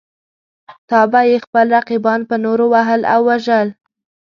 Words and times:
تل 0.89 1.03
به 1.11 1.21
یې 1.29 1.37
خپل 1.45 1.65
رقیبان 1.77 2.21
په 2.29 2.35
نورو 2.45 2.65
وهل 2.73 3.01
او 3.13 3.21
وژل. 3.29 3.67